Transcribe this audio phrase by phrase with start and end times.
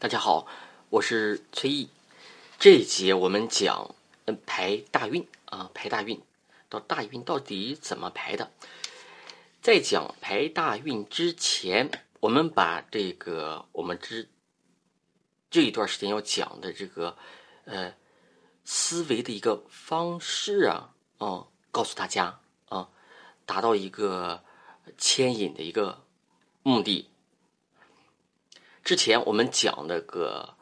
[0.00, 0.46] 大家好，
[0.90, 1.88] 我是崔毅。
[2.58, 6.20] 这一节我们讲嗯排大运啊，排大运
[6.68, 8.50] 到大运到底怎么排的？
[9.62, 14.28] 在讲排大运之前，我们把这个我们之
[15.48, 17.16] 这一段时间要讲的这个
[17.64, 17.94] 呃
[18.64, 22.88] 思维的一个方式啊，啊，告诉大家啊，
[23.46, 24.42] 达到一个
[24.98, 26.04] 牵引的一个
[26.62, 27.10] 目的。
[28.84, 30.58] 之前我们讲那个，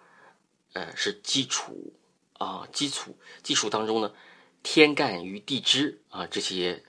[0.74, 1.92] 呃，是基础
[2.34, 4.14] 啊，基础基础当中呢，
[4.62, 6.84] 天干与地支啊这些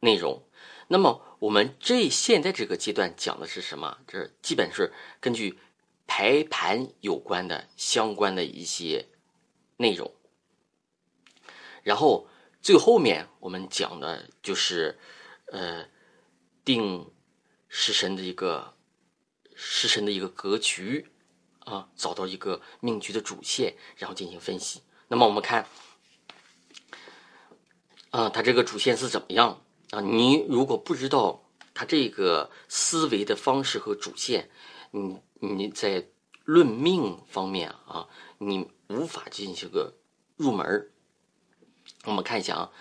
[0.00, 0.42] 内容。
[0.88, 3.98] 那么我们这现在这个阶段讲的是什么？
[4.08, 5.60] 这基本是根据
[6.08, 9.06] 排盘有关的相关的一些
[9.76, 10.12] 内容。
[11.84, 12.26] 然后
[12.60, 14.98] 最后面我们讲的就是
[15.52, 15.86] 呃，
[16.64, 17.12] 定
[17.68, 18.73] 时神的一个。
[19.54, 21.10] 时辰的一个格局
[21.60, 24.82] 啊，找到一个命局的主线，然后进行分析。
[25.08, 25.66] 那么我们看
[28.10, 30.00] 啊，它这个主线是怎么样啊？
[30.00, 34.50] 你如果不知道它这个思维的方式和主线，
[34.90, 36.08] 你你在
[36.44, 39.94] 论命方面啊，你无法进行个
[40.36, 40.90] 入门。
[42.04, 42.72] 我们看一下啊，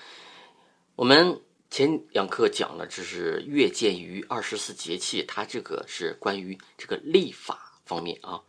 [0.96, 1.42] 我们。
[1.74, 8.44] 前两课讲了，这是月见于二十四节气，它这个是关于这个历法方面啊，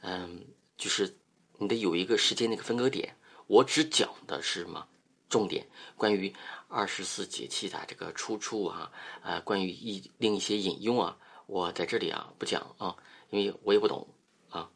[0.00, 0.44] 嗯，
[0.76, 1.16] 就是
[1.58, 3.14] 你得有一个时间那个分割点。
[3.46, 4.84] 我只讲的是什么
[5.28, 5.64] 重点？
[5.96, 6.34] 关于
[6.66, 8.90] 二十四节气的这个出处啊，
[9.22, 12.96] 呃，关于一另一些引用啊，我在这里啊不讲啊，
[13.30, 14.08] 因为我也不懂
[14.50, 14.68] 啊，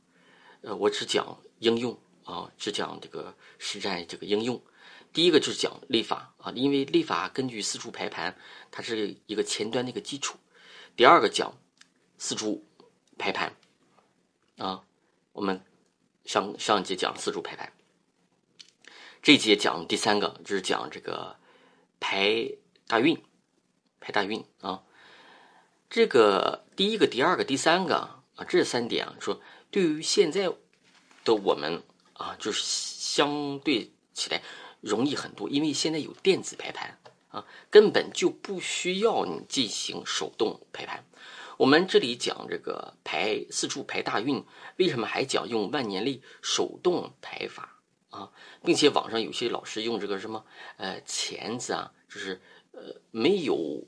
[0.61, 4.62] 呃，我只讲应用啊，只讲这个实战这个应用。
[5.12, 8.36] 第一个就是讲历法啊，因为历法根据四柱排盘，
[8.70, 10.39] 它是一个前端的一个基础。
[10.97, 11.56] 第二个讲
[12.17, 12.64] 四柱
[13.19, 13.56] 排盘
[14.58, 14.84] 啊，
[15.33, 15.64] 我们
[16.25, 17.72] 上上一节讲四柱排盘，
[19.20, 21.36] 这一节讲第三个就是讲这个
[21.98, 22.48] 排
[22.86, 23.20] 大运，
[23.98, 24.83] 排大运啊。
[25.89, 27.96] 这个第一个、第二个、第三个
[28.36, 29.40] 啊，这三点啊，说
[29.73, 30.52] 对于现在
[31.24, 31.83] 的我们
[32.13, 34.40] 啊，就是相对起来。
[34.80, 36.98] 容易很多，因为现在有电子排盘
[37.29, 41.05] 啊，根本就不需要你进行手动排盘。
[41.57, 44.42] 我们这里讲这个排四柱排大运，
[44.79, 47.77] 为什么还讲用万年历手动排法
[48.08, 48.33] 啊？
[48.64, 50.46] 并且网上有些老师用这个什么
[50.79, 52.40] 呃钳子啊，就是
[52.73, 53.85] 呃没有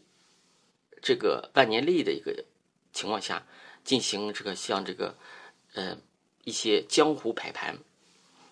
[1.01, 2.45] 这个万年历的一个
[2.93, 3.47] 情况下
[3.85, 5.17] 进行这个像这个
[5.73, 5.97] 呃
[6.45, 7.79] 一些江湖排盘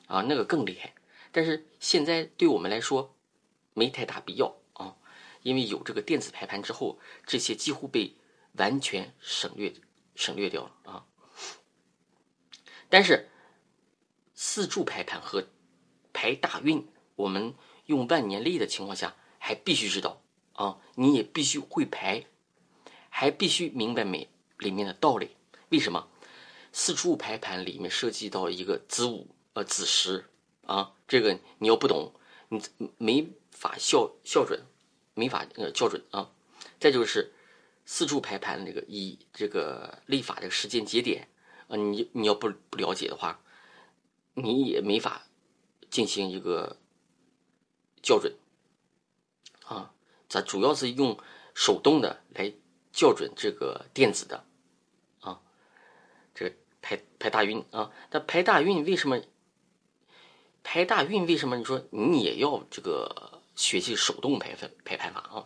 [0.07, 0.95] 啊，那个更厉害。
[1.33, 3.15] 但是现在对我们来说
[3.73, 4.97] 没太大必要啊，
[5.43, 8.17] 因为有这个电子排盘之后，这些几乎被
[8.55, 9.73] 完全省略
[10.17, 11.07] 省略掉了啊。
[12.89, 13.29] 但是
[14.35, 15.47] 四柱排盘和
[16.13, 17.55] 排大运，我们
[17.87, 20.21] 用万年历的情况下，还必须知道
[20.55, 22.27] 啊，你也必须会排，
[23.09, 25.37] 还必须明白每里面的道理。
[25.69, 26.09] 为什么？
[26.73, 30.27] 四柱排盘里面涉及到一个子午呃子时。
[30.67, 32.15] 啊，这个你要不懂，
[32.51, 32.63] 你
[32.97, 34.65] 没法校校准，
[35.15, 36.31] 没法呃校准啊。
[36.79, 37.33] 再就是
[37.85, 41.29] 四柱排盘的这个以这个立法这个时间节点
[41.67, 43.43] 啊，你你要不不了解的话，
[44.35, 45.27] 你也没法
[45.91, 46.77] 进行一个
[48.05, 48.37] 校准
[49.65, 49.93] 啊。
[50.29, 51.19] 咱主要是用
[51.55, 52.53] 手动的来
[52.93, 54.45] 校准这个电子的
[55.23, 55.41] 啊，
[56.33, 59.21] 这个排排大运啊，那排大运为什么？
[60.73, 61.57] 排大运为什么？
[61.57, 65.45] 你说你也要这个学习手动排分排盘法啊？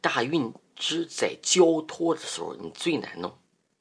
[0.00, 3.38] 大运只在交托的时候你最难弄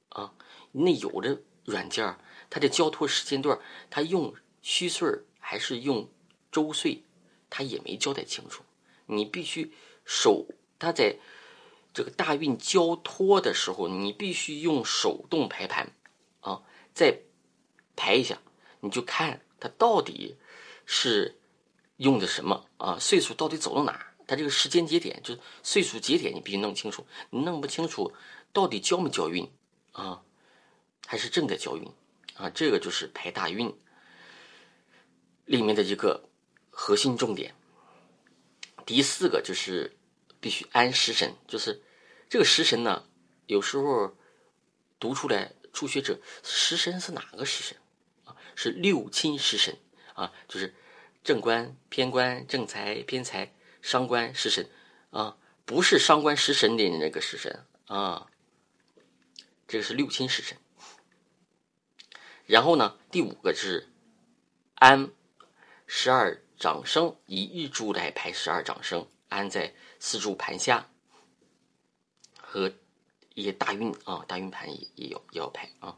[0.09, 0.35] 啊！
[0.71, 2.15] 那有的软件
[2.47, 3.59] 它的交托时间段，
[3.89, 5.09] 它用虚岁
[5.39, 6.07] 还是用
[6.51, 7.03] 周岁，
[7.49, 8.63] 它也没交代清楚。
[9.07, 9.73] 你必须
[10.05, 10.45] 手，
[10.77, 11.17] 它在
[11.91, 15.91] 这个大运交托的时候，你必须用手动排盘
[16.41, 16.61] 啊，
[16.93, 17.21] 再
[17.95, 18.39] 排一下，
[18.81, 19.41] 你就看。
[19.59, 20.37] 它到底
[20.85, 21.39] 是
[21.97, 22.97] 用的什么啊？
[22.99, 24.13] 岁数到底走到哪儿？
[24.27, 27.05] 它这个时间节点就是岁数节点，你必须弄清楚。
[27.29, 28.11] 你弄不清楚，
[28.51, 29.49] 到底交没交运
[29.91, 30.23] 啊？
[31.05, 31.87] 还是正在交运
[32.33, 32.49] 啊？
[32.49, 33.71] 这个就是排大运
[35.45, 36.27] 里面的一个
[36.71, 37.53] 核心重点。
[38.83, 39.95] 第四个就是
[40.39, 41.83] 必须安食神，就是
[42.27, 43.07] 这个食神呢，
[43.45, 44.15] 有时候
[44.99, 47.77] 读出来初学者食神是哪个食神？
[48.55, 49.77] 是六亲食神
[50.13, 50.73] 啊，就是
[51.23, 54.69] 正官、偏官、正财、偏财、伤官食神
[55.11, 58.27] 啊，不是伤官食神的那个食神啊，
[59.67, 60.57] 这个是六亲食神。
[62.45, 63.89] 然后呢，第五个是
[64.75, 65.11] 安
[65.87, 70.89] 十二掌生，以日柱来排十二掌生，安在四柱盘下
[72.37, 72.71] 和
[73.33, 75.97] 一些大运啊，大运盘也也有也要排啊。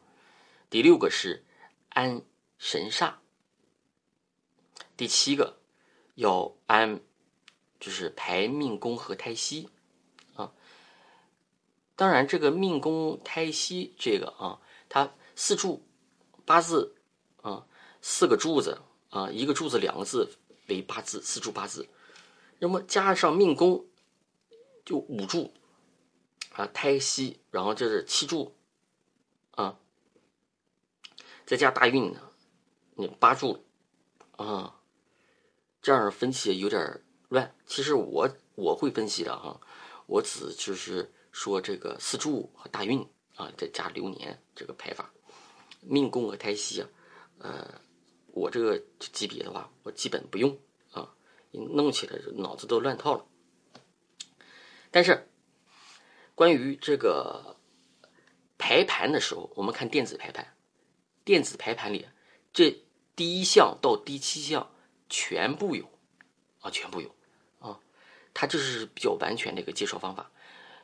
[0.70, 1.44] 第六个是
[1.90, 2.22] 安
[2.58, 3.16] 神煞，
[4.96, 5.58] 第七个
[6.16, 7.00] 要安
[7.80, 9.70] 就是排命宫和胎息
[10.36, 10.52] 啊。
[11.96, 14.60] 当然，这个命宫胎息这个啊，
[14.90, 15.84] 它四柱
[16.46, 16.96] 八字
[17.42, 17.68] 啊，
[18.02, 20.36] 四个柱子啊，一个柱子两个字
[20.68, 21.88] 为八字，四柱八字，
[22.60, 23.86] 那么加上命宫
[24.84, 25.54] 就五柱
[26.54, 28.56] 啊，胎息，然后这是七柱
[29.52, 29.78] 啊。
[31.46, 32.27] 再加大运呢，
[33.00, 33.64] 你八柱
[34.32, 34.82] 啊，
[35.84, 37.00] 这样分析有点
[37.30, 37.56] 乱。
[37.68, 39.62] 其实我我会分析的哈，
[40.08, 45.14] 我只就是说这个四柱和大运啊，再加流年这个排法，
[45.82, 46.90] 命宫和胎息啊，
[47.38, 47.82] 呃，
[48.34, 50.58] 我这个级别的话，我基本不用
[50.92, 51.14] 啊，
[51.52, 53.24] 弄起来脑子都乱套了。
[54.90, 55.30] 但是
[56.34, 57.56] 关于这个
[58.58, 60.56] 排盘的时候，我们看电子排盘。
[61.24, 62.08] 电子排盘里，
[62.54, 62.72] 这
[63.18, 64.72] 第一项到第七项
[65.10, 65.90] 全部有，
[66.62, 67.14] 啊，全部有，
[67.60, 67.80] 啊，
[68.32, 70.32] 它这是比较完全的一个介绍方法。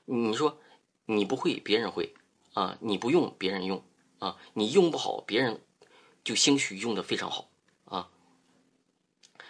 [0.05, 0.59] 你说
[1.05, 2.15] 你不会，别人会，
[2.53, 3.85] 啊，你不用，别人用，
[4.17, 5.61] 啊，你用不好，别人
[6.23, 7.51] 就兴许用的非常好，
[7.85, 8.09] 啊。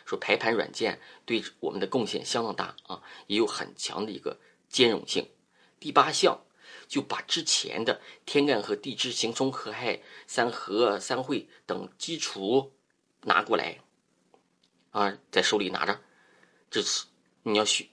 [0.06, 5.29] 说排盘软件对我们的贡献相当大，啊，也有很强的一个兼容性。
[5.79, 6.41] 第八项。
[6.94, 12.72] 就把之前的天干和地支、刑冲、合害、三合、三会等基础
[13.22, 13.80] 拿过来，
[14.92, 16.00] 啊，在手里拿着，
[16.69, 17.07] 这次
[17.42, 17.90] 你要学，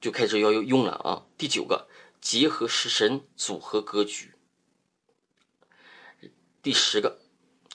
[0.00, 1.24] 就开始要用了啊。
[1.38, 1.86] 第九个，
[2.20, 4.34] 结合食神组合格局。
[6.62, 7.20] 第十个，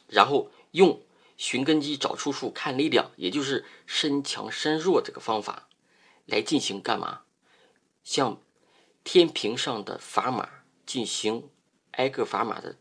[0.09, 1.01] 然后用
[1.37, 5.69] 寻根基、找出处、看力量，也就是身强身弱这个方法
[6.25, 7.21] 来进行干嘛？
[8.03, 8.41] 像。
[9.03, 10.49] 天平上的砝码
[10.85, 11.49] 进行
[11.91, 12.77] 挨个砝码的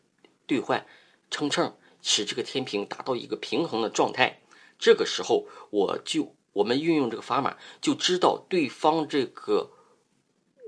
[0.47, 0.87] 兑换
[1.31, 4.41] 称称，使这个天平达到一个平衡的状态。
[4.79, 9.73] 这个时候，我就我们运用这个砝码，就知道对方这个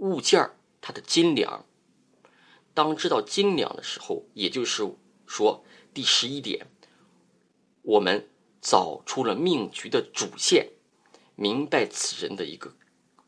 [0.01, 0.51] 物件
[0.81, 1.65] 它的斤两。
[2.75, 4.89] 当知道斤两的时候，也就是
[5.27, 6.67] 说第十一点，
[7.83, 8.29] 我们
[8.61, 10.71] 找出了命局的主线，
[11.35, 12.75] 明白此人的一个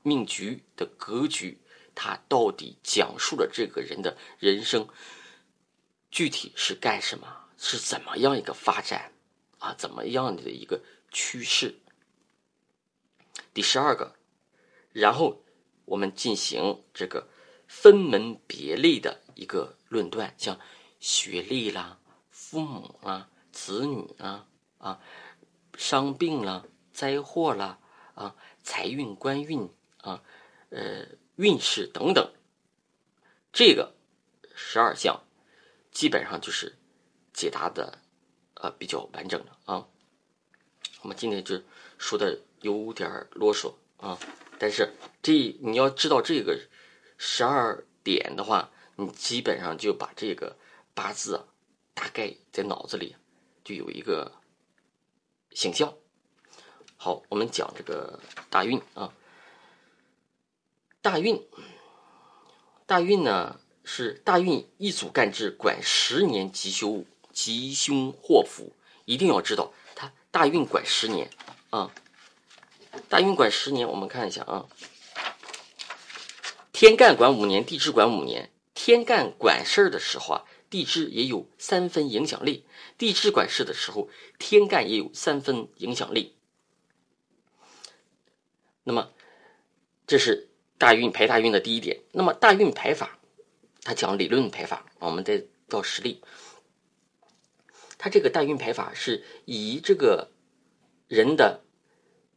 [0.02, 1.58] 命局的格局。
[1.94, 4.88] 他到底讲述了这个人的人生，
[6.10, 7.26] 具体是干什么？
[7.58, 9.12] 是怎么样一个发展
[9.58, 9.74] 啊？
[9.74, 11.78] 怎么样的一个趋势？
[13.54, 14.16] 第十二个，
[14.92, 15.44] 然后
[15.84, 17.28] 我们进行这个
[17.68, 20.58] 分门别类的一个论断，像
[20.98, 22.00] 学历啦、
[22.30, 24.46] 父母啦、子女啦、
[24.78, 25.00] 啊、
[25.76, 27.78] 伤病啦、灾祸啦、
[28.14, 29.68] 啊、财运、官运
[29.98, 30.22] 啊、
[30.70, 31.06] 呃。
[31.42, 32.32] 运势等等，
[33.52, 33.96] 这个
[34.54, 35.24] 十二项
[35.90, 36.78] 基本上就是
[37.32, 37.98] 解答的
[38.54, 39.88] 呃比较完整的啊。
[41.00, 41.60] 我们今天就
[41.98, 44.16] 说的有点啰嗦啊，
[44.56, 46.56] 但是这你要知道这个
[47.18, 50.56] 十二点的话，你基本上就把这个
[50.94, 51.44] 八字啊
[51.92, 53.16] 大概在脑子里
[53.64, 54.30] 就有一个
[55.50, 55.92] 形象。
[56.96, 59.12] 好，我们讲这个大运啊。
[61.02, 61.44] 大运，
[62.86, 71.28] 大运呢是大运一组干支，管十年吉凶吉凶祸福，一定要知道它大运管十年
[71.70, 71.92] 啊。
[73.08, 74.68] 大运管十年，我们看一下啊。
[76.72, 78.52] 天干管五年，地支管五年。
[78.72, 82.64] 天干管事儿的时候啊，地支也有三分影响力；
[82.96, 86.36] 地支管事的时候，天干也有三分影响力。
[88.84, 89.10] 那么，
[90.06, 90.51] 这是。
[90.82, 93.16] 大运排大运的第一点，那么大运排法，
[93.84, 96.20] 它讲理论排法，我们再到实例。
[97.98, 100.32] 它这个大运排法是以这个
[101.06, 101.62] 人的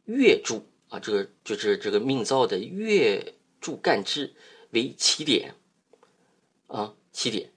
[0.04, 4.32] 月柱啊，这个就是这个命造的月柱干支
[4.70, 5.52] 为起点
[6.68, 7.50] 啊，起点，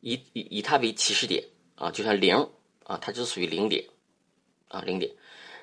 [0.00, 1.42] 以以以它为起始点
[1.74, 2.36] 啊，就像零
[2.84, 3.84] 啊，它就属于零点
[4.68, 5.12] 啊，零点。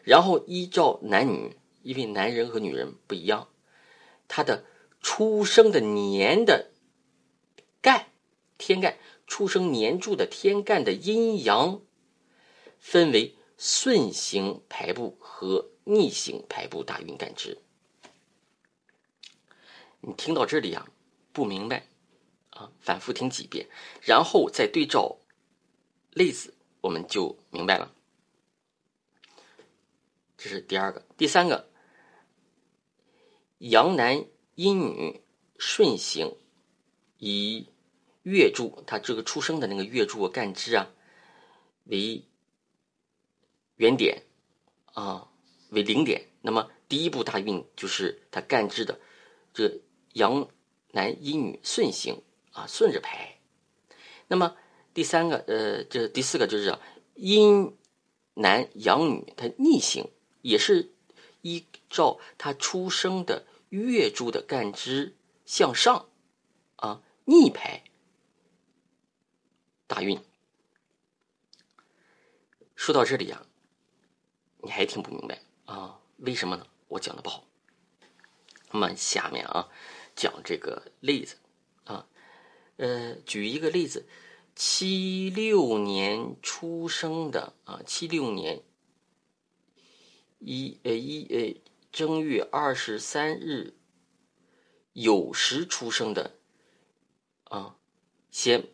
[0.04, 3.48] 然后依照男女，因为男人和女人不一样。
[4.28, 4.66] 他的
[5.02, 6.72] 出生的年的
[7.82, 8.12] 干
[8.58, 11.82] 天干，出生年柱的天干的阴阳，
[12.80, 17.60] 分为顺行排布和逆行排布大运干支。
[20.02, 20.88] 你听到这里啊，
[21.34, 21.88] 不明白
[22.52, 23.68] 啊，反复听几遍，
[24.02, 25.18] 然后再对照
[26.12, 27.94] 例子，我们就明白了。
[30.38, 31.70] 这是第二个，第三个，
[33.58, 35.22] 阳男阴女
[35.58, 36.36] 顺行，
[37.18, 37.68] 以
[38.24, 40.92] 月柱，他这个出生的那个月柱干支啊，
[41.86, 42.24] 为
[43.76, 44.24] 原点
[44.94, 45.30] 啊，
[45.70, 46.30] 为零点。
[46.42, 49.00] 那么第一步大运就是他干支的
[49.54, 49.82] 这
[50.14, 50.50] 阳
[50.92, 52.22] 男阴女顺行
[52.52, 53.40] 啊，顺着排。
[54.28, 54.56] 那么
[54.94, 56.78] 第三个，呃，这第四个就是
[57.16, 57.76] 阴
[58.34, 60.10] 男阳女，他逆行。
[60.44, 60.94] 也是
[61.42, 65.16] 一照他出生的月柱的干支
[65.46, 66.10] 向上
[66.76, 67.84] 啊逆排
[69.88, 70.22] 大运。
[72.76, 73.46] 说到这里啊，
[74.62, 76.00] 你还听不明白啊？
[76.18, 76.68] 为什么呢？
[76.90, 77.46] 我讲的不好。
[78.72, 79.70] 那么下面啊，
[80.16, 81.38] 讲这个例子
[81.86, 82.08] 啊，
[82.76, 84.08] 呃，举一个例子，
[84.56, 88.64] 七六年出生的啊，七六年。
[90.40, 91.60] 一呃一呃
[91.98, 93.74] 正月二十三日
[94.94, 96.38] 酉时出生的
[97.46, 97.76] 啊，
[98.30, 98.68] 先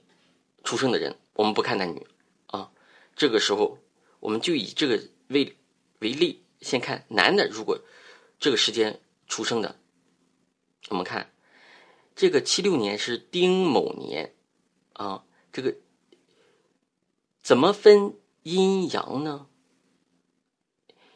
[0.65, 2.05] 出生的人，我们不看男女
[2.47, 2.73] 啊。
[3.15, 3.77] 这个时候，
[4.19, 5.57] 我们就以这个为
[5.99, 7.47] 为例，先看男的。
[7.47, 7.79] 如果
[8.39, 9.79] 这个时间出生的，
[10.89, 11.33] 我们看
[12.17, 14.35] 这个七六年是丁卯年
[14.91, 15.77] 啊，这个
[17.41, 19.47] 怎么分阴阳呢？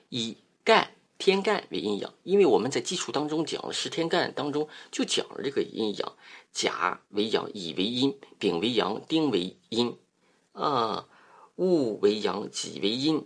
[0.08, 6.16] 以干天干为阴阳，因为我们在基础当中讲了十天干当中就讲了这个阴阳，
[6.52, 9.98] 甲为阳，乙为阴，丙为阳，丁为阴，
[10.52, 11.10] 啊，
[11.56, 13.26] 戊为阳，己为阴，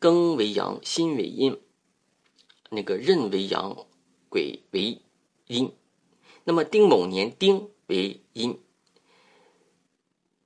[0.00, 1.60] 庚为阳，辛为阴，
[2.70, 3.86] 那个壬为阳，
[4.28, 5.00] 癸为
[5.46, 5.72] 阴。
[6.42, 8.60] 那么丁卯年丁为阴，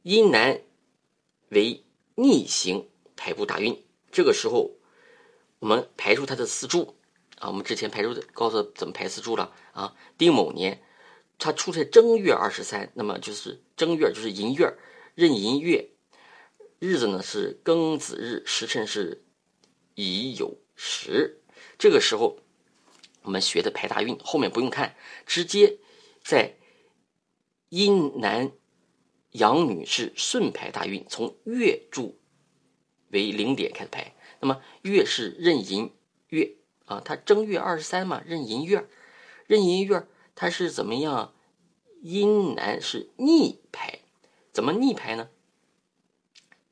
[0.03, 0.61] 阴男
[1.49, 1.83] 为
[2.15, 4.73] 逆行排布大运，这个时候。
[5.63, 6.97] 我们排出它的四柱
[7.39, 9.95] 啊，我们之前排出的告诉怎么排四柱了啊。
[10.19, 10.83] 丁卯年，
[11.39, 14.77] 它出在正月二十三，那么就是正月就是寅月，
[15.15, 15.91] 壬寅月，
[16.81, 19.23] 日子呢是庚子日，时辰是
[19.95, 21.41] 乙酉时。
[21.79, 22.41] 这个时候
[23.23, 25.79] 我们学的排大运，后面不用看，直接
[26.25, 26.57] 在
[27.69, 28.51] 阴男
[29.31, 32.19] 阳女是顺排大运，从月柱
[33.11, 34.13] 为零点开始排。
[34.43, 35.93] 那么月是壬寅
[36.27, 36.57] 月
[36.87, 38.89] 啊，它正月二十三嘛，壬寅月，
[39.47, 41.33] 壬寅月它是怎么样？
[42.01, 44.01] 阴男是逆排，
[44.53, 45.31] 怎么逆排呢？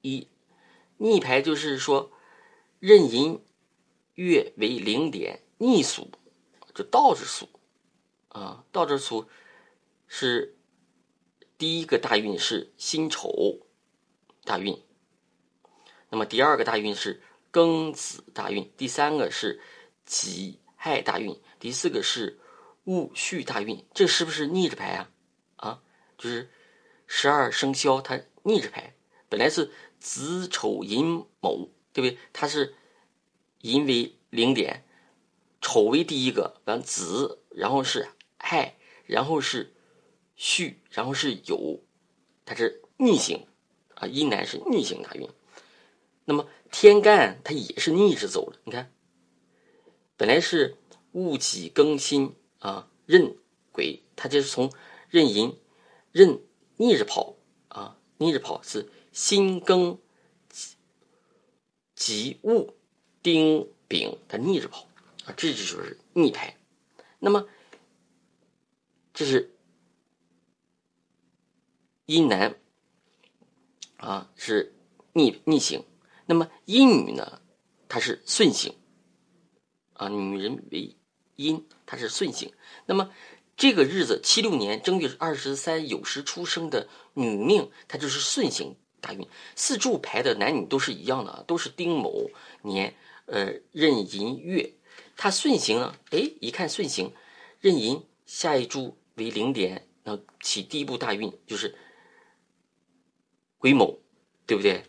[0.01, 0.27] 一
[0.97, 2.11] 逆排就是说，
[2.81, 3.41] 壬寅
[4.17, 6.11] 月为零点，逆数
[6.75, 7.49] 就倒着数
[8.31, 9.29] 啊，倒着数
[10.09, 10.57] 是
[11.57, 13.61] 第一个大运是辛丑
[14.43, 14.83] 大运，
[16.09, 17.23] 那么第二个大运是。
[17.53, 19.61] 庚子大运，第三个是
[20.05, 22.39] 己亥大运，第四个是
[22.85, 25.11] 戊戌大运，这是不是逆着排啊？
[25.57, 25.83] 啊，
[26.17, 26.49] 就是
[27.07, 28.95] 十二生肖它逆着排，
[29.29, 32.19] 本来是子丑寅卯，对不对？
[32.33, 32.75] 它是
[33.63, 34.85] 寅为零点，
[35.61, 38.77] 丑为第一个，完子，然后是亥，
[39.07, 39.75] 然后是
[40.37, 41.81] 戌，然后是酉，
[42.45, 43.47] 它是逆行
[43.97, 45.29] 啊，阴男是逆行大运，
[46.25, 46.47] 那么。
[46.71, 48.93] 天干它也是逆着走的，你看，
[50.17, 50.77] 本来是
[51.13, 53.37] 戊己庚辛啊，壬
[53.73, 54.73] 癸，它就是从
[55.11, 55.59] 壬寅、
[56.13, 56.41] 壬
[56.77, 57.37] 逆着跑
[57.69, 59.99] 啊，逆着跑是辛庚
[61.95, 62.75] 己戊
[63.23, 64.89] 丁丙，它逆着跑
[65.25, 66.57] 啊，这就是逆排。
[67.19, 67.47] 那么
[69.13, 69.55] 这是
[72.07, 72.59] 阴男
[73.97, 74.73] 啊，是
[75.13, 75.85] 逆逆行。
[76.31, 77.43] 那么阴女呢，
[77.89, 78.73] 她是顺行，
[79.95, 80.97] 啊，女人为
[81.35, 82.53] 阴，她是顺行。
[82.87, 83.11] 那么
[83.57, 89.27] 这个日子七六年正月二十三酉时出生的女命，她就是顺行大运。
[89.57, 92.31] 四柱排的男女都是一样的，都是丁卯
[92.63, 92.95] 年，
[93.27, 94.75] 呃，壬寅月。
[95.17, 97.13] 她顺行呢，哎，一看顺行，
[97.61, 101.75] 壬寅下一柱为零点，那起第一步大运就是
[103.59, 103.99] 癸卯，
[104.47, 104.85] 对不对？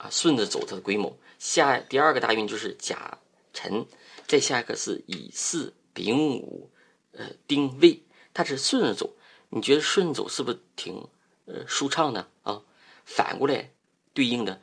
[0.00, 3.18] 啊，顺着走它的癸卯，下第二个大运就是甲
[3.52, 3.86] 辰，
[4.26, 6.70] 再下一个是乙巳丙午，
[7.12, 8.02] 呃丁未，
[8.32, 9.14] 它是顺着走。
[9.50, 11.06] 你觉得顺着走是不是挺
[11.44, 12.62] 呃舒畅的啊？
[13.04, 13.70] 反过来
[14.14, 14.62] 对应的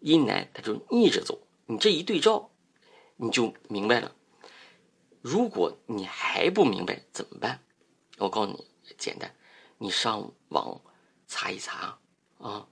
[0.00, 1.46] 阴男，它就逆着走。
[1.66, 2.50] 你这一对照，
[3.16, 4.16] 你就明白了。
[5.22, 7.62] 如果你还不明白怎么办？
[8.16, 8.66] 我告诉你，
[8.98, 9.32] 简单，
[9.76, 10.80] 你上网
[11.28, 12.00] 查一查
[12.38, 12.66] 啊。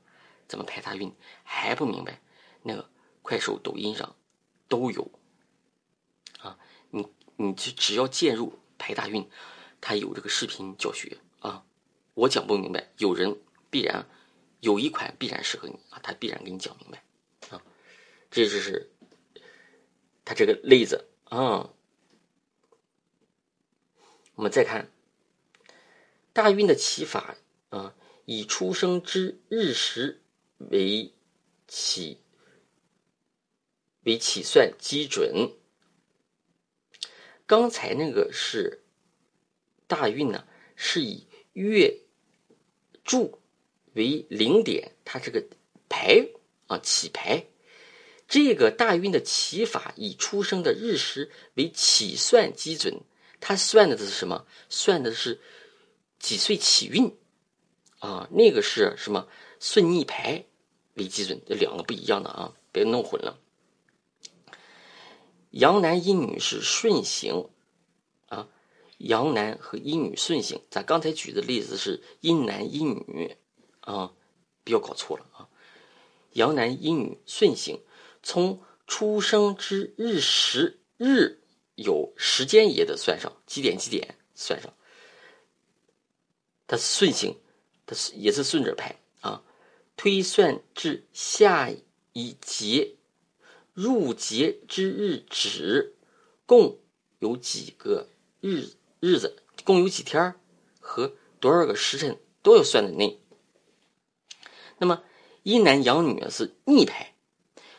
[0.49, 2.21] 怎么排大运，还不明白，
[2.63, 2.89] 那个
[3.23, 4.17] 快手、抖音上
[4.69, 5.11] 都有
[6.39, 6.59] 啊。
[6.91, 9.29] 你你就只要进入排大运，
[9.81, 11.65] 它有这个视频教学啊。
[12.15, 13.39] 我讲不明白，有人
[13.71, 14.07] 必然
[14.61, 17.05] 有一款必然适合你啊，他必然给你讲明白
[17.51, 17.63] 啊。
[18.31, 18.91] 这就是
[20.25, 21.71] 他这个例子啊。
[24.35, 24.91] 我们再看
[26.35, 27.37] 大运的起法
[27.71, 27.95] 啊，
[28.27, 30.23] 以出生之日时
[30.59, 31.13] 为
[31.69, 32.19] 起
[34.03, 35.53] 为起算基准。
[37.47, 38.83] 刚才那个是
[39.87, 42.01] 大运呢，是以月
[43.05, 43.41] 柱
[43.95, 45.47] 为零点，它这个
[45.89, 46.29] 排
[46.67, 47.47] 啊起排。
[48.29, 53.01] 这个大运的起法以出生的日时为起算基准。
[53.39, 54.47] 它算的是什么？
[54.69, 55.41] 算的是
[56.19, 57.17] 几岁起运
[58.01, 58.29] 啊？
[58.33, 59.29] 那个是什么
[59.61, 60.45] 顺逆排
[60.95, 61.41] 为基准？
[61.47, 63.39] 这两个不一样的啊，别弄混了。
[65.51, 67.49] 阳男阴女是顺行
[68.29, 68.49] 啊，
[68.99, 70.61] 阳男和阴女顺行。
[70.71, 73.37] 咱刚才举的例子是阴男阴女
[73.81, 74.13] 啊，
[74.65, 75.49] 不要搞错了啊。
[76.33, 77.81] 阳男阴女顺行，
[78.23, 81.41] 从出生之日时日。
[81.75, 84.73] 有时间也得算上，几点几点算上。
[86.67, 87.39] 它顺行，
[87.85, 88.97] 它是也是顺着排。
[89.97, 91.71] 推算至下
[92.13, 92.97] 一节
[93.73, 95.95] 入节之日止，
[96.47, 96.79] 共
[97.19, 98.09] 有几个
[98.41, 99.43] 日日子？
[99.65, 100.35] 共有几天
[100.81, 103.21] 和多少个时辰都要算在内。
[104.79, 105.03] 那么
[105.43, 107.15] 阴男阳女是逆排，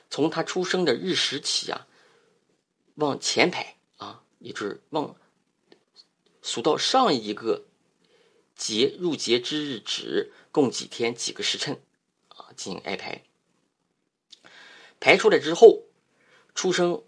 [0.09, 1.87] 从他出生的日时起啊，
[2.95, 3.75] 往前排。
[4.39, 5.15] 也就是往
[6.43, 7.65] 数到上一个
[8.55, 11.81] 节入节之日止，共几天几个时辰，
[12.57, 13.23] 进行挨排。
[14.99, 15.83] 排出来之后，
[16.53, 17.03] 出生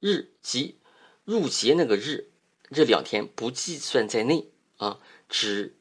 [0.00, 0.78] 日及
[1.24, 2.30] 入节那个日
[2.72, 4.98] 这两天不计算在内啊，
[5.28, 5.76] 只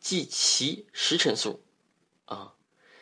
[0.00, 1.60] 计其时辰数
[2.24, 2.54] 啊，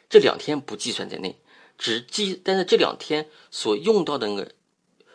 [0.08, 1.40] 这两天不计算在内，
[1.78, 4.52] 只计但是这两天所用到的那个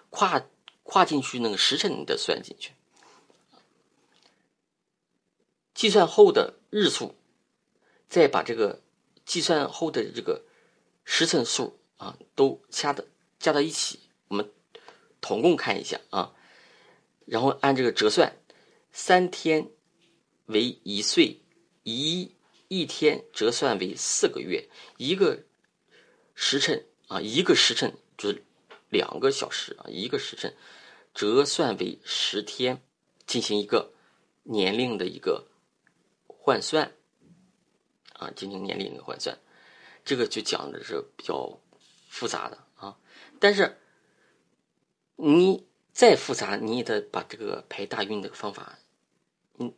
[0.10, 0.46] 跨。
[0.92, 2.74] 跨进去那个时辰得算进去，
[5.76, 7.14] 计算后的日数，
[8.08, 8.82] 再把这个
[9.30, 10.44] 计算后的这个
[11.06, 13.06] 时辰数啊都加的
[13.38, 14.52] 加到一起，我们
[15.22, 16.34] 统共看一下啊，
[17.28, 18.36] 然后按这个折算，
[18.92, 19.70] 三天
[20.48, 21.42] 为一岁，
[21.84, 22.32] 一
[22.70, 25.44] 一天折算为四个月，一个
[26.34, 28.44] 时辰啊一个时辰就是
[28.90, 30.56] 两个小时啊一个时辰。
[31.14, 32.82] 折算为十天，
[33.28, 33.94] 进行一个
[34.42, 35.48] 年龄的一个
[36.26, 36.96] 换算，
[38.20, 39.36] 啊，进行年龄的换算，
[40.06, 41.60] 这个就讲的是比较
[42.10, 43.00] 复杂的啊。
[43.40, 43.78] 但是
[45.16, 48.78] 你再复杂，你也得把这个排大运的方法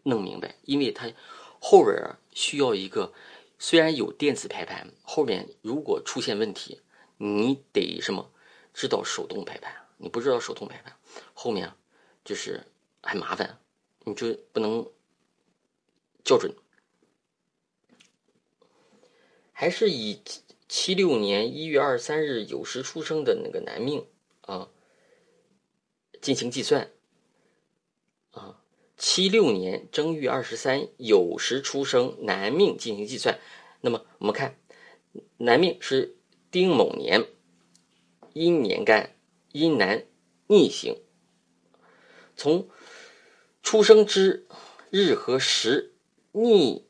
[0.03, 1.09] 弄明白，因为它
[1.59, 1.95] 后边
[2.33, 3.13] 需要一个，
[3.57, 6.81] 虽然有电子排盘，后面如果出现问题，
[7.17, 8.31] 你得什么
[8.73, 9.75] 知道手动排盘。
[10.03, 10.97] 你不知道手动排盘，
[11.35, 11.71] 后面
[12.25, 12.65] 就是
[13.03, 13.59] 很麻烦，
[14.03, 14.83] 你就不能
[16.25, 16.51] 校准。
[19.61, 20.23] 还是以
[20.67, 24.07] 七六年一月二十三日酉时出生的那个男命
[24.41, 24.71] 啊
[26.19, 26.89] 进行计算
[28.31, 28.59] 啊，
[28.97, 33.39] 七六年正月二十三酉时出生男命进行计算。
[33.81, 34.57] 那么我们看
[35.37, 36.15] 男命是
[36.49, 37.27] 丁卯年
[38.33, 39.15] 阴年干。
[39.51, 40.07] 阴男
[40.47, 40.99] 逆行，
[42.35, 42.67] 从
[43.61, 44.47] 出生之
[44.89, 45.93] 日和时
[46.31, 46.87] 逆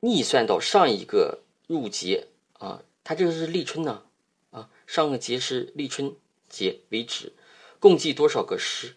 [0.00, 2.26] 逆算到上一个入节
[2.58, 4.02] 啊，它这个是立春呢
[4.50, 6.14] 啊，上个节是立春
[6.48, 7.32] 节为止，
[7.78, 8.94] 共计多少个时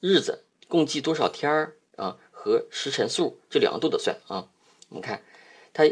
[0.00, 4.48] 日子，共计多少天儿啊和时辰数，这两个都得算啊。
[4.88, 5.22] 我们看，
[5.72, 5.84] 它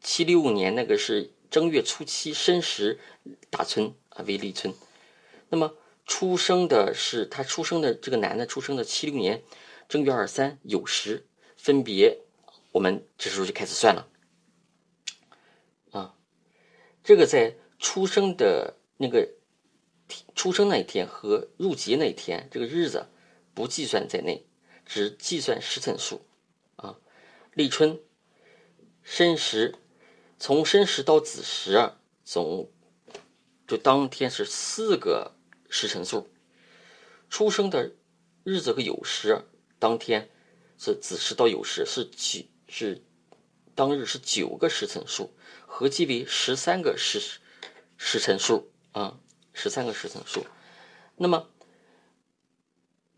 [0.00, 3.00] 七六年那个是正月初七申时
[3.50, 3.94] 打春。
[4.14, 4.74] 啊，为立春，
[5.48, 5.72] 那么
[6.04, 9.42] 出生的是他出生的这个男的出生的七六年
[9.88, 11.24] 正月二十三酉时，
[11.56, 12.18] 分别
[12.72, 14.08] 我们这时候就开始算了。
[15.92, 16.16] 啊，
[17.04, 19.28] 这个在出生的那个
[20.34, 23.06] 出生那一天和入节那一天这个日子
[23.54, 24.46] 不计算在内，
[24.84, 26.26] 只计算时辰数。
[26.76, 26.98] 啊，
[27.52, 28.00] 立春
[29.02, 29.76] 申时，
[30.38, 31.92] 从申时到子时
[32.24, 32.68] 总。
[33.64, 35.34] 就当天是四个
[35.70, 36.28] 时辰数，
[37.30, 37.92] 出生的
[38.44, 39.46] 日子和酉时，
[39.78, 40.28] 当天
[40.76, 43.04] 是子时到酉时是七是
[43.74, 45.34] 当日是九个时辰数，
[45.66, 47.20] 合计为十三个时
[47.98, 49.20] 时辰数啊，
[49.52, 50.46] 十三个时辰数。
[51.16, 51.50] 那么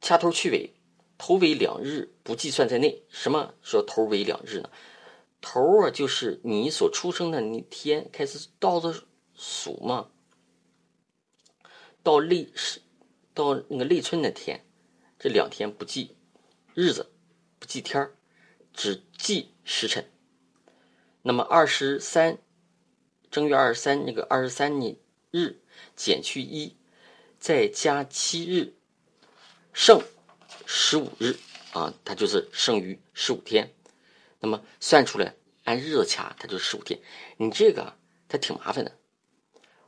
[0.00, 0.74] 掐头去尾，
[1.16, 3.04] 头尾两日不计算在内。
[3.08, 4.68] 什么说头尾两日呢？
[5.40, 8.92] 头啊，就是你所出生的那天开始倒着
[9.36, 10.10] 数嘛，
[12.02, 12.82] 到立是
[13.32, 14.66] 到那个立春那天，
[15.16, 16.16] 这两天不记
[16.74, 17.12] 日子，
[17.60, 18.16] 不记天儿，
[18.74, 20.10] 只记时辰。
[21.22, 22.36] 那么二十三
[23.30, 24.78] 正月二十三那个二十三
[25.30, 25.60] 日
[25.96, 26.76] 减去一，
[27.38, 28.74] 再加七日，
[29.72, 30.02] 剩
[30.66, 31.36] 十五日
[31.72, 33.72] 啊，它就是剩余十五天。
[34.40, 35.34] 那么算出来
[35.64, 37.00] 按日子掐，它就是十五天。
[37.38, 37.96] 你这个
[38.28, 38.92] 它挺麻烦的。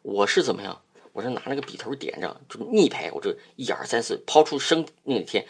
[0.02, 0.82] 我是怎么样？
[1.12, 3.10] 我是拿那个笔头点着，就逆排。
[3.10, 5.46] 我就一二三四抛出生那天，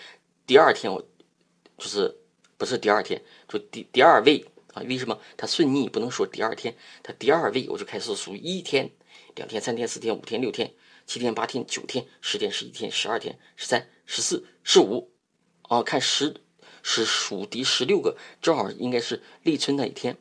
[0.47, 1.03] 第二天我
[1.77, 2.17] 就是
[2.57, 4.47] 不是第二天，就第第二位。
[4.75, 6.77] 啊，为什么它顺逆不能说第二天？
[7.03, 8.91] 它第二位我就开始数一天、
[9.35, 10.75] 两天、三天、四天、五天、六天、
[11.07, 15.11] 七天、八天、九天、十天、十一天、十二天、十三、十四、十五，
[15.63, 16.43] 啊，看十
[16.83, 20.19] 是数第十六个，正好应该是立春那一天，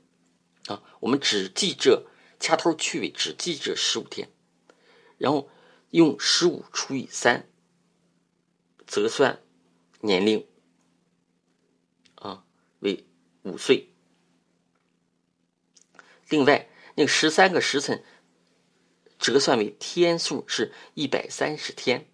[0.67, 2.07] 啊，我们只记这
[2.39, 4.29] 掐头去尾，只记这十五天，
[5.17, 5.49] 然后
[5.89, 7.45] 用十五除以三，
[8.87, 9.41] 折算
[9.99, 10.47] 年龄，
[13.45, 13.93] 五岁。
[16.27, 18.03] 另外，那个十三个时辰
[19.17, 22.09] 折算为天数是一百三十天，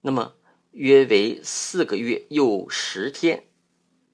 [0.00, 0.36] 那么
[0.70, 3.48] 约为四个月又十天。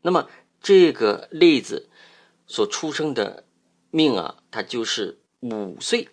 [0.01, 0.29] 那么
[0.61, 1.91] 这个例子
[2.47, 3.47] 所出生的
[3.91, 6.09] 命啊，它就是五岁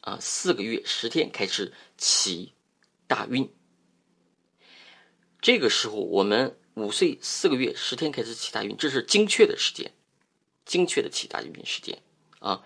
[0.00, 2.54] 啊，四个月十天开始起
[3.06, 3.54] 大运。
[5.40, 9.92] 这个时候，我们五岁四个月十天开始起大运，这是精确的时间。
[10.66, 12.00] 精确的起大运时间
[12.38, 12.62] 啊，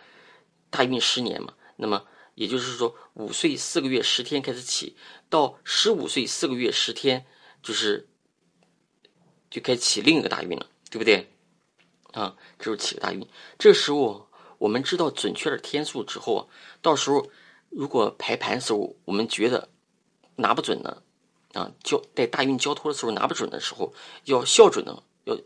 [0.69, 4.95] 大运十年嘛，那么也就是说，五岁四个月十天开始起，
[5.31, 7.25] 到十五岁四个月十天，
[7.63, 8.07] 就是
[9.49, 11.31] 就开始起另一个大运了，对不对？
[12.13, 13.27] 啊，这是起个大运。
[13.59, 16.51] 这时候我们知道准确的天数之后，
[16.83, 17.31] 到时候
[17.71, 19.71] 如果排盘时候，我们觉得
[20.37, 21.03] 拿不准呢，
[21.55, 25.03] 啊，交在大运交托的时候拿不准的时候，要校准呢。
[25.25, 25.39] 要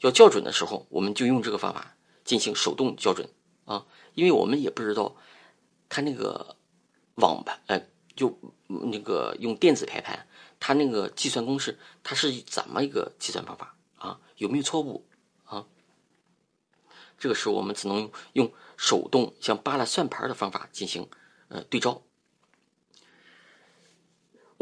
[0.00, 3.28] 要校准的时候，我们就用这个方法进行手动校准
[3.64, 5.16] 啊，因为我们也不知道
[5.88, 6.56] 它那个
[7.14, 7.80] 网盘，呃，
[8.16, 10.26] 就那个用电子排盘，
[10.58, 14.20] 它那个计算公式它是怎么一个计算方法啊？
[14.36, 15.06] 有没有错误
[15.44, 15.66] 啊？
[17.16, 21.08] 这个时候我们只能用手动像扒拉算盘的方法进行
[21.48, 22.02] 呃对照。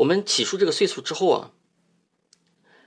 [0.02, 1.52] 我们起出这个岁数之后啊。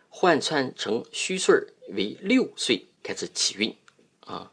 [0.10, 1.54] 换算成虚岁
[1.90, 3.76] 为六岁开始起运，
[4.22, 4.50] 啊，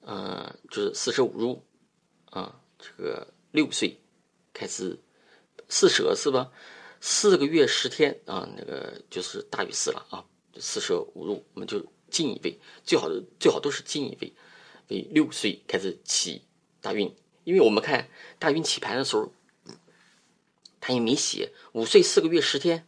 [0.00, 1.62] 呃，就是四舍五入，
[2.30, 4.00] 啊，这个六岁
[4.54, 4.98] 开始
[5.68, 6.50] 四舍是吧？
[7.02, 10.24] 四个月十天啊，那个就是大于四了啊，
[10.58, 14.32] 四舍五入我们就进一位，最好最好都是进一位，
[14.88, 16.46] 为六岁开始起
[16.80, 19.30] 大运，因为我们看大运起盘的时候，
[20.80, 22.86] 他也没写五岁四个月十天。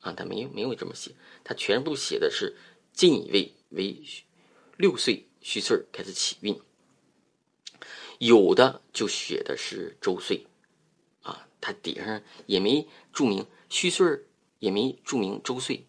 [0.00, 2.56] 啊，他没没有这么写，他全部写的是
[2.94, 4.02] 进一位为
[4.78, 6.58] 六岁虚岁开始起运，
[8.18, 10.46] 有的就写的是周岁，
[11.20, 14.24] 啊，他底上也没注明虚岁，
[14.58, 15.86] 也没注明周岁。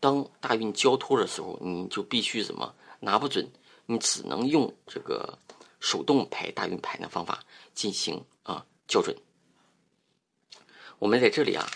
[0.00, 3.52] 当大运交托的时候，你就必须怎么拿不准，
[3.84, 5.38] 你只能用这个
[5.80, 9.14] 手动排大运排的方法进行啊校准。
[10.98, 11.68] 我们在这里啊。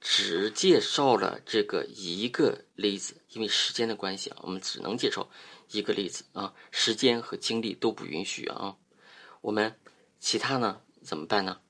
[0.00, 5.28] 只介绍了这个一个例子，因为时间的关系啊，我们只能介绍
[5.72, 8.76] 一个例子啊，时间和精力都不允许啊。
[9.40, 9.76] 我们
[10.20, 11.60] 其他呢怎么办呢？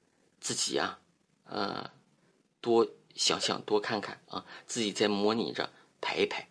[0.40, 1.00] 自己啊，
[1.46, 1.90] 呃，
[2.60, 5.72] 多想想，多看看啊，自己再模拟着
[6.02, 6.46] 排一排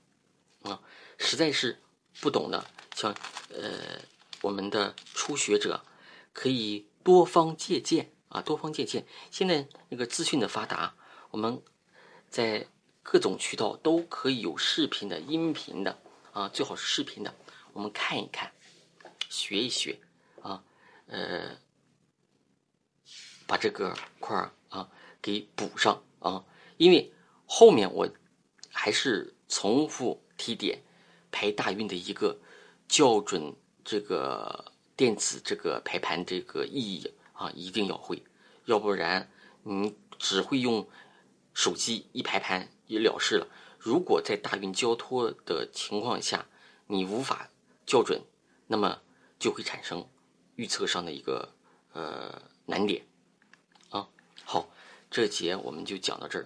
[0.64, 0.82] 啊。
[1.20, 1.80] 实在是
[2.20, 3.16] 不懂的，像
[3.54, 4.02] 呃
[4.42, 5.80] 我们的初学者，
[6.34, 9.06] 可以多方借鉴啊，多方借鉴。
[9.32, 10.96] 现在那个资讯的发达。
[11.32, 11.62] 我们
[12.30, 12.68] 在
[13.04, 16.00] 各种渠道都可以有视频的、音频的
[16.32, 17.34] 啊，最好是视频的。
[17.74, 18.52] 我们看一看，
[19.30, 20.00] 学一学
[20.42, 20.64] 啊，
[21.08, 21.58] 呃，
[23.46, 24.90] 把这个块儿啊
[25.22, 26.46] 给补上啊。
[26.78, 27.12] 因为
[27.46, 28.08] 后面我
[28.72, 30.82] 还是重复提点
[31.32, 32.40] 排大运的一个
[32.88, 38.24] 校准，这个电子这个排盘这个意义啊，一定要会，
[38.66, 39.32] 要不然
[39.64, 40.88] 你只会用。
[41.54, 43.48] 手机一排盘也了事了。
[43.80, 46.46] 如果在大运交托的情况下，
[46.86, 47.50] 你无法
[47.88, 48.22] 校准，
[48.68, 49.02] 那么
[49.40, 50.08] 就会产生
[50.56, 51.56] 预测上的一个
[51.94, 53.08] 呃难点
[53.90, 54.08] 啊。
[54.46, 54.70] 好，
[55.10, 56.46] 这节我们就讲到这儿。